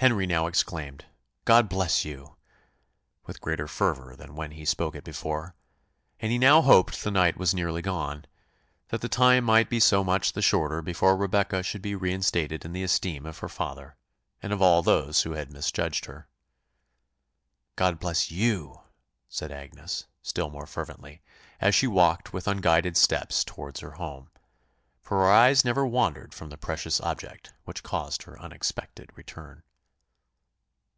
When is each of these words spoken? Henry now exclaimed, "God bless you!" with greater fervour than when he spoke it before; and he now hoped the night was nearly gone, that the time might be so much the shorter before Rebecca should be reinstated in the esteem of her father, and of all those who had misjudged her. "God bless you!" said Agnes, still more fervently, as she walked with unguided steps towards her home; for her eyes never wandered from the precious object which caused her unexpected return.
Henry 0.00 0.26
now 0.26 0.46
exclaimed, 0.46 1.06
"God 1.46 1.70
bless 1.70 2.04
you!" 2.04 2.36
with 3.24 3.40
greater 3.40 3.66
fervour 3.66 4.14
than 4.14 4.34
when 4.34 4.50
he 4.50 4.66
spoke 4.66 4.94
it 4.94 5.04
before; 5.04 5.54
and 6.20 6.30
he 6.30 6.36
now 6.36 6.60
hoped 6.60 7.02
the 7.02 7.10
night 7.10 7.38
was 7.38 7.54
nearly 7.54 7.80
gone, 7.80 8.26
that 8.88 9.00
the 9.00 9.08
time 9.08 9.42
might 9.44 9.70
be 9.70 9.80
so 9.80 10.04
much 10.04 10.34
the 10.34 10.42
shorter 10.42 10.82
before 10.82 11.16
Rebecca 11.16 11.62
should 11.62 11.80
be 11.80 11.94
reinstated 11.94 12.62
in 12.62 12.74
the 12.74 12.82
esteem 12.82 13.24
of 13.24 13.38
her 13.38 13.48
father, 13.48 13.96
and 14.42 14.52
of 14.52 14.60
all 14.60 14.82
those 14.82 15.22
who 15.22 15.32
had 15.32 15.50
misjudged 15.50 16.04
her. 16.04 16.28
"God 17.74 17.98
bless 17.98 18.30
you!" 18.30 18.82
said 19.30 19.50
Agnes, 19.50 20.04
still 20.20 20.50
more 20.50 20.66
fervently, 20.66 21.22
as 21.58 21.74
she 21.74 21.86
walked 21.86 22.34
with 22.34 22.46
unguided 22.46 22.98
steps 22.98 23.42
towards 23.42 23.80
her 23.80 23.92
home; 23.92 24.28
for 25.00 25.22
her 25.22 25.30
eyes 25.32 25.64
never 25.64 25.86
wandered 25.86 26.34
from 26.34 26.50
the 26.50 26.58
precious 26.58 27.00
object 27.00 27.54
which 27.64 27.82
caused 27.82 28.24
her 28.24 28.38
unexpected 28.38 29.10
return. 29.14 29.62